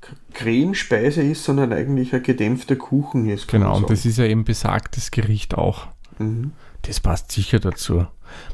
[0.00, 3.48] keine Cremespeise ist, sondern eigentlich ein gedämpfter Kuchen ist.
[3.48, 3.76] genau.
[3.76, 5.86] Und das ist ja eben besagtes Gericht auch.
[6.18, 6.52] Mhm.
[6.82, 8.06] Das passt sicher dazu.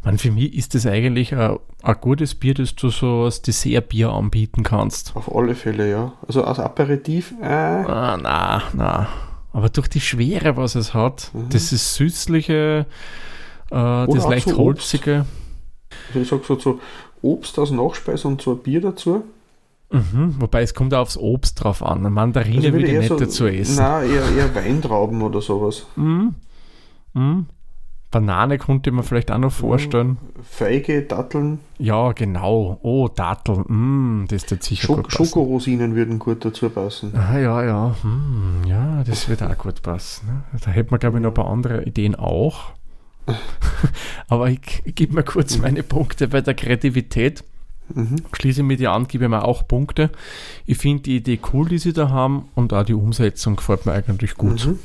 [0.05, 4.11] Man, für mich ist das eigentlich ein, ein gutes Bier, das du so als Dessertbier
[4.11, 5.15] anbieten kannst.
[5.17, 6.13] Auf alle Fälle, ja.
[6.27, 9.09] Also als Aperitif, äh, Ah, na, na.
[9.53, 12.87] Aber durch die Schwere, was es hat, das ist süßliche,
[13.71, 14.31] äh, das Mhm.
[14.31, 14.59] leicht Obst.
[14.59, 15.27] holzige.
[16.09, 16.81] also ich sag so, so
[17.21, 19.25] Obst als Nachspeise und so ein Bier dazu.
[19.91, 21.99] Mhm, wobei es kommt auch aufs Obst drauf an.
[21.99, 23.77] Eine Mandarine Also würde ich nicht so- dazu essen.
[23.77, 25.85] Nein, eher, eher Weintrauben oder sowas.
[25.97, 26.35] Mhm.
[27.13, 27.47] Mhm.
[28.13, 30.19] Banane konnte man vielleicht auch noch vorstellen.
[30.49, 32.79] Feige, Datteln, Ja, genau.
[32.83, 33.57] Oh, Dattel.
[33.67, 35.25] Mm, das wird sicher Schok gut passen.
[35.27, 37.13] Schokorosinen würden gut dazu passen.
[37.17, 37.97] Ah, ja, ja.
[38.03, 40.27] Hm, ja, das wird auch gut passen.
[40.27, 40.61] ne?
[40.65, 42.71] Da hätte man, glaube ich, noch ein paar andere Ideen auch.
[44.29, 47.43] Aber ich, ich gebe mir kurz meine Punkte bei der Kreativität.
[47.95, 48.17] Mhm.
[48.33, 50.11] Schließe mit dir an, gebe mir auch Punkte.
[50.67, 53.93] Ich finde die Idee cool, die sie da haben und auch die Umsetzung gefällt mir
[53.93, 54.67] eigentlich gut.
[54.67, 54.79] Mhm.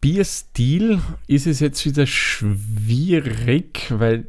[0.00, 4.26] Bierstil ist es jetzt wieder schwierig, weil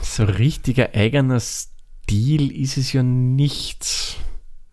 [0.00, 4.18] so richtiger eigener Stil ist es ja nicht.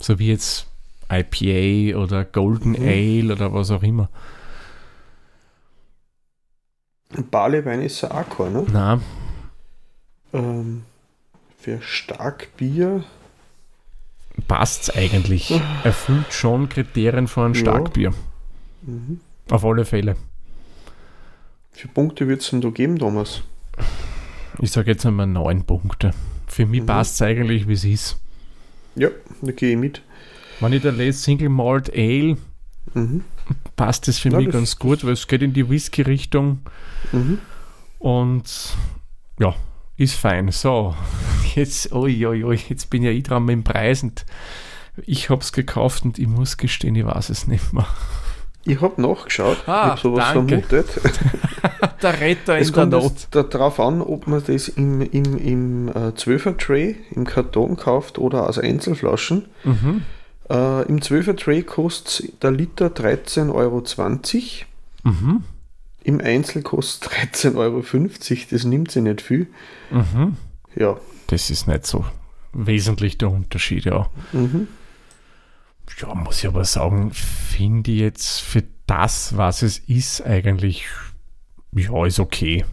[0.02, 0.68] So wie jetzt
[1.12, 2.88] IPA oder Golden Mhm.
[2.88, 4.10] Ale oder was auch immer.
[7.32, 8.66] Barleywein ist ja auch kein, ne?
[8.72, 9.02] Na,
[10.32, 10.84] Ähm,
[11.58, 13.04] für Starkbier,
[14.48, 15.52] passt's eigentlich.
[15.84, 17.60] Erfüllt schon Kriterien für ein Ja.
[17.62, 18.14] Starkbier.
[18.84, 19.20] mhm.
[19.50, 20.16] Auf alle Fälle.
[21.72, 23.42] Für Punkte wird es denn da geben, Thomas?
[24.62, 26.12] Ich sage jetzt einmal neun Punkte.
[26.48, 26.86] Für mich Mhm.
[26.88, 28.20] passt's eigentlich, wie es ist.
[28.96, 29.10] Ja,
[29.42, 30.02] da gehe ich mit.
[30.60, 32.38] Wenn ich da lese Single Malt Ale,
[32.94, 33.24] Mhm.
[33.76, 36.60] passt das für Ja, mich das- ganz gut, weil es geht in die Whisky-Richtung
[37.14, 37.38] Mhm.
[38.00, 38.76] und
[39.40, 39.56] ja,
[39.96, 40.52] ist fein.
[40.52, 40.96] So,
[41.56, 44.26] jetzt, oi, oi, oi, jetzt bin ja ich dran mit dem Preis und
[45.06, 47.88] ich habe es gekauft und ich muss gestehen, ich weiß es nicht mehr.
[48.66, 50.62] Ich habe nachgeschaut, Ah, ich habe sowas danke.
[50.62, 51.02] vermutet.
[52.02, 53.04] Der Retter Es in der kommt Not.
[53.04, 58.18] jetzt darauf an, ob man das im, im, im äh, 12er Tray, im Karton kauft
[58.20, 59.46] oder aus Einzelflaschen.
[59.64, 60.04] Mhm.
[60.50, 63.84] Äh, Im 12er Tray kostet der Liter 13,20 Euro.
[65.04, 65.44] Mhm.
[66.04, 67.84] Im Einzel kostet 13,50 Euro.
[68.52, 69.48] Das nimmt sie nicht viel.
[69.92, 70.38] Mhm.
[70.76, 70.98] Ja.
[71.28, 72.06] Das ist nicht so
[72.54, 74.10] wesentlich der Unterschied, ja.
[74.32, 74.68] Mhm.
[75.98, 80.86] Ja, muss ich aber sagen, finde ich jetzt für das, was es ist, eigentlich,
[81.74, 82.66] ja, ist okay.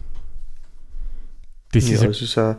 [1.71, 2.55] Das ja, ist, es ist ein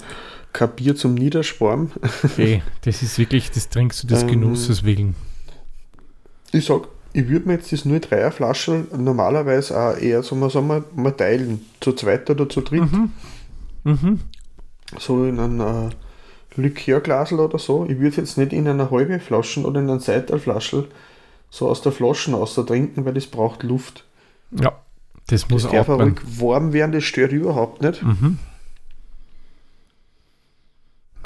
[0.53, 1.91] kein Bier zum Niederschwarm.
[2.25, 2.63] okay.
[2.83, 5.15] das ist wirklich, das trinkst du des Ähm, Genusses willen.
[6.53, 10.69] Ich sag, ich würde mir jetzt das 03er Flasche normalerweise auch eher so mal, sagen
[10.69, 11.65] wir, mal teilen.
[11.81, 12.81] Zu zweit oder zu dritt.
[12.81, 13.13] Mhm.
[13.85, 14.21] Mhm.
[14.99, 15.91] So in einem äh,
[16.59, 17.87] Likörglasel oder so.
[17.89, 20.89] Ich würde jetzt nicht in einer halben Flasche oder in einer Seitelflasche
[21.51, 24.05] so aus der Flasche raus trinken, weil das braucht Luft.
[24.51, 24.73] Ja,
[25.29, 26.09] das muss Das darf atmen.
[26.11, 28.03] ruhig warm werden, das stört überhaupt nicht.
[28.03, 28.39] Mhm.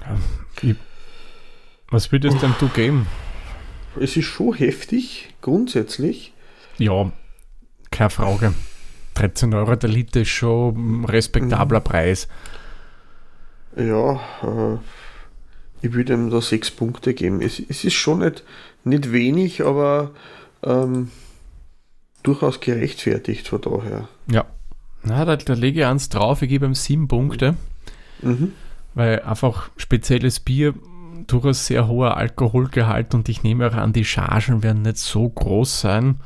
[0.01, 0.17] Ja,
[0.63, 0.77] ich,
[1.91, 3.07] was würdest denn du geben?
[4.01, 6.33] Es ist schon heftig, grundsätzlich.
[6.79, 7.13] Ja,
[7.91, 8.55] keine Frage.
[9.15, 11.85] 13 Euro der Liter ist schon ein respektabler Mhm.
[11.85, 12.29] Preis.
[13.77, 14.79] Ja, äh,
[15.83, 17.41] ich würde ihm da sechs Punkte geben.
[17.43, 18.45] Es, es ist schon nicht,
[18.85, 20.13] nicht wenig, aber
[20.63, 21.11] ähm,
[22.23, 24.09] durchaus gerechtfertigt von daher.
[24.31, 24.45] Ja.
[25.03, 27.57] Na, da, da lege ich eins drauf, ich gebe ihm sieben Punkte,
[28.23, 28.53] Mhm.
[28.95, 30.75] weil einfach spezielles Bier,
[31.27, 35.81] durchaus sehr hoher Alkoholgehalt und ich nehme auch an, die Chargen werden nicht so groß
[35.81, 36.21] sein.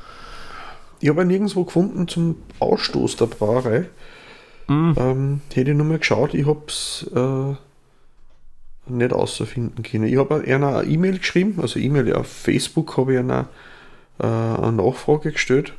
[1.01, 3.87] Ich habe nirgendwo gefunden zum Ausstoß der Brauerei.
[4.69, 7.55] Mm, Ähm, hätte ich nur mal geschaut, ich habe es äh,
[8.89, 10.05] nicht außerfinden können.
[10.05, 13.49] Ich habe einer eine E-Mail geschrieben, also E-Mail auf Facebook habe ich einer
[14.19, 15.73] äh, eine Nachfrage gestellt,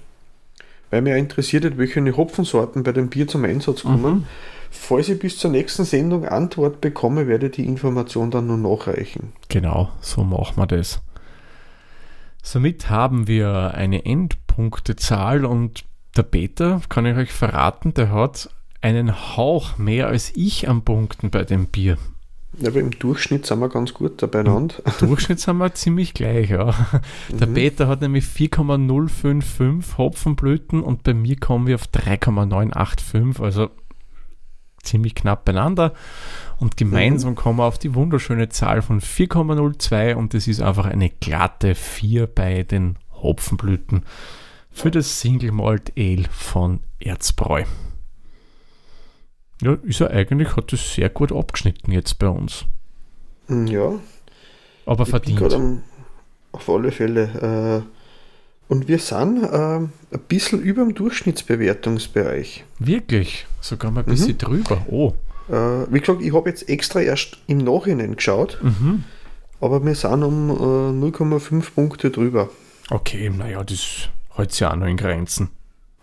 [0.90, 4.14] weil mich interessiert hat, welche Hopfensorten bei dem Bier zum Einsatz kommen.
[4.14, 4.24] Mhm.
[4.70, 9.34] Falls ich bis zur nächsten Sendung Antwort bekomme, werde ich die Information dann nur nachreichen.
[9.50, 11.02] Genau, so machen wir das.
[12.44, 18.50] Somit haben wir eine Endpunktezahl und der Peter, kann ich euch verraten, der hat
[18.82, 21.98] einen Hauch mehr als ich an Punkten bei dem Bier.
[22.66, 24.76] Aber im Durchschnitt sind wir ganz gut da beieinander.
[25.00, 26.74] Durchschnitt sind wir ziemlich gleich, ja.
[27.30, 27.54] Der Mhm.
[27.54, 33.70] Peter hat nämlich 4,055 Hopfenblüten und bei mir kommen wir auf 3,985, also
[34.82, 35.94] ziemlich knapp beieinander.
[36.60, 41.10] Und gemeinsam kommen wir auf die wunderschöne Zahl von 4,02 und das ist einfach eine
[41.10, 44.04] glatte 4 bei den Hopfenblüten
[44.72, 47.64] für das Single Malt Ale von Erzbräu.
[49.62, 52.66] Ja, ist er eigentlich, hat das sehr gut abgeschnitten jetzt bei uns.
[53.50, 53.94] Ja,
[54.86, 55.54] Aber Ich verdient.
[55.54, 55.84] am-
[56.52, 57.84] auf alle Fälle.
[57.88, 59.92] Äh, und wir sind äh, ein
[60.28, 62.66] bisschen über dem Durchschnittsbewertungsbereich.
[62.80, 63.46] Wirklich?
[63.62, 64.38] Sogar mal ein bisschen Mhm.
[64.38, 64.86] drüber.
[64.90, 65.14] Oh.
[65.50, 69.06] Äh, wie gesagt, ich habe jetzt extra erst im Nachhinein geschaut, Mhm.
[69.62, 72.50] aber wir sind um äh, 0,5 Punkte drüber.
[72.90, 75.50] Okay, naja, das hält sich ja auch noch in Grenzen.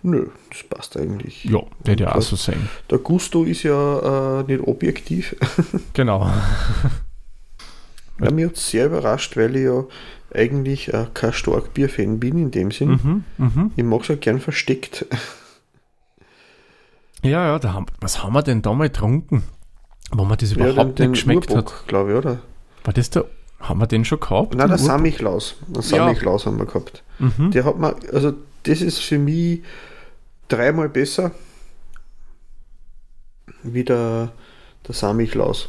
[0.07, 1.45] Nö, das passt eigentlich.
[1.45, 2.69] Ja, der ja auch das- so sein.
[2.91, 5.35] Der Gusto ist ja äh, nicht objektiv.
[5.95, 6.31] Genau.
[8.21, 9.85] Ja, mich hat sehr überrascht, weil ich ja
[10.33, 13.01] eigentlich äh, kein Starkbier-Fan bin in dem Sinn.
[13.03, 13.71] Mhm, mhm.
[13.77, 15.07] Ich mag es ja gern versteckt.
[17.23, 19.45] Ja, ja, da haben, was haben wir denn da mal getrunken?
[20.13, 21.73] Wo man das überhaupt nicht geschmeckt hat.
[21.87, 22.41] glaube ich, oder?
[22.85, 23.25] War das der,
[23.61, 24.55] haben wir den schon gehabt?
[24.55, 24.87] Nein, der Den Urbock?
[24.87, 25.57] Samichlaus.
[25.69, 25.83] Der Ja.
[25.83, 27.03] Samichlaus haben wir gehabt.
[27.19, 27.51] Mhm.
[27.53, 29.63] Der hat man, also das ist für mich
[30.49, 31.31] dreimal besser
[33.63, 34.33] wie der,
[34.87, 35.69] der Samichlaus.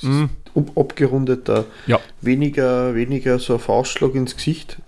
[0.00, 0.30] Mhm.
[0.54, 1.98] ab, abgerundeter, Ja.
[2.20, 4.80] weniger, weniger so ein Faustschlag ins Gesicht.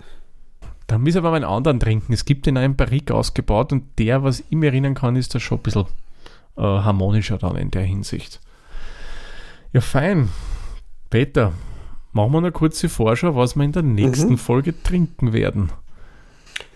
[0.87, 2.13] Da müssen wir aber einen anderen trinken.
[2.13, 5.41] Es gibt den einen Barrique ausgebaut und der, was ich mir erinnern kann, ist da
[5.41, 5.87] schon ein bisschen
[6.57, 8.41] äh, harmonischer dann in der Hinsicht.
[9.73, 10.29] Ja, fein.
[11.11, 11.53] Peter,
[12.13, 14.39] machen wir eine kurze Vorschau, was wir in der nächsten Mhm.
[14.39, 15.71] Folge trinken werden.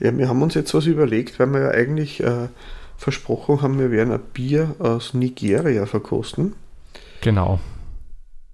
[0.00, 2.48] Ja, wir haben uns jetzt was überlegt, weil wir ja eigentlich äh,
[2.96, 6.54] versprochen haben, wir werden ein Bier aus Nigeria verkosten.
[7.20, 7.58] Genau.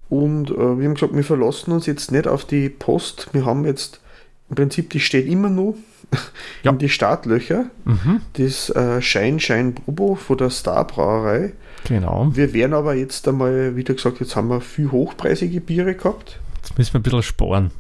[0.09, 3.29] Und äh, wir haben gesagt, wir verlassen uns jetzt nicht auf die Post.
[3.33, 4.01] Wir haben jetzt
[4.49, 5.75] im Prinzip, die steht immer noch
[6.65, 6.73] Ja.
[6.73, 7.67] in die Startlöcher.
[7.85, 8.21] Mhm.
[8.33, 11.53] Das äh, Schein Schein Bobo von der Star Brauerei.
[11.87, 12.29] Genau.
[12.33, 16.41] Wir werden aber jetzt einmal, wie gesagt, jetzt haben wir viel hochpreisige Biere gehabt.
[16.57, 17.71] Jetzt müssen wir ein bisschen sparen.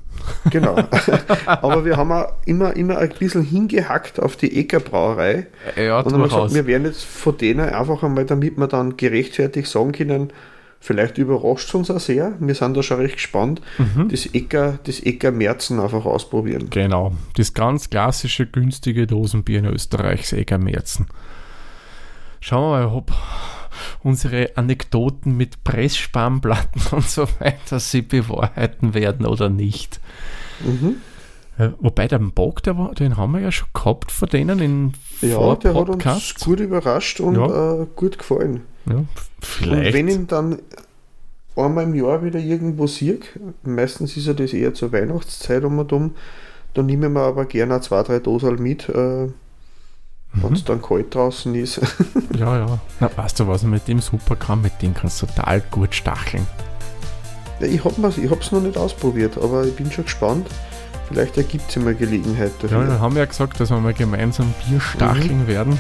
[0.50, 0.76] Genau.
[1.46, 5.46] aber wir haben auch immer, immer ein bisschen hingehackt auf die Ecker Brauerei.
[5.76, 8.96] Ja, Und haben wir gesagt, wir werden jetzt von denen einfach einmal, damit wir dann
[8.96, 10.32] gerechtfertigt sagen können,
[10.82, 12.32] Vielleicht überrascht es uns auch sehr.
[12.40, 13.60] Wir sind da schon recht gespannt.
[13.76, 14.08] Mhm.
[14.08, 16.70] Das Ecker, das Ecker Merzen einfach ausprobieren.
[16.70, 21.06] Genau, das ganz klassische günstige Dosenbier in Österreich, das Eger Merzen.
[22.40, 23.12] Schauen wir mal, ob
[24.02, 30.00] unsere Anekdoten mit Pressspanplatten und so weiter sie bewahrheiten werden oder nicht.
[30.60, 30.96] Mhm.
[31.58, 34.92] Äh, Wobei der Bock, der war, den haben wir ja schon gehabt von denen in
[35.20, 37.82] Ja, der hat uns gut überrascht und Ja.
[37.82, 38.62] äh, gut gefallen.
[38.86, 39.08] Ja, Und
[39.40, 39.94] vielleicht.
[39.94, 40.58] wenn ich ihn dann
[41.56, 43.18] einmal im Jahr wieder irgendwo sehe,
[43.62, 46.14] meistens ist ja das eher zur Weihnachtszeit um und um,
[46.72, 49.28] dann nehmen wir aber gerne zwei, drei Dosen mit, äh,
[50.32, 51.80] wenn es dann kalt draußen ist.
[52.38, 52.78] Ja, ja.
[53.00, 54.62] Na, weißt du, was man mit dem super kann?
[54.62, 56.46] Mit dem kannst du total gut stacheln.
[57.58, 60.46] ja, ich habe es ich hab's noch nicht ausprobiert, aber ich bin schon gespannt.
[61.08, 62.86] Vielleicht ergibt es mal Gelegenheit Ja, dafür.
[62.88, 65.78] wir haben ja gesagt, dass wir mal gemeinsam Bier stacheln werden.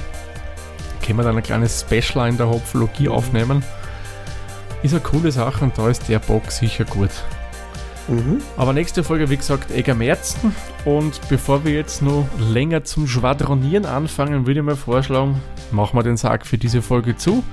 [1.06, 3.62] Können wir dann ein kleines Special in der Hopfologie aufnehmen.
[4.82, 7.10] Ist eine coole Sache und da ist der Bock sicher gut.
[8.08, 8.38] Mhm.
[8.56, 10.54] Aber nächste Folge, wie gesagt, Eger Merzen.
[10.84, 15.40] Und bevor wir jetzt noch länger zum Schwadronieren anfangen, würde ich mal vorschlagen,
[15.70, 17.44] machen wir den Sarg für diese Folge zu.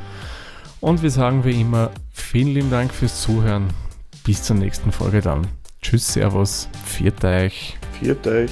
[0.79, 3.67] Und wir sagen wie immer, vielen lieben Dank fürs Zuhören.
[4.23, 5.47] Bis zur nächsten Folge dann.
[5.81, 7.77] Tschüss, Servus, viert euch.
[7.99, 8.51] Viert euch.